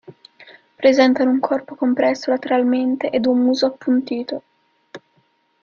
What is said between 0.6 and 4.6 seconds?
Presentano un corpo compresso lateralmente ed un muso appuntito.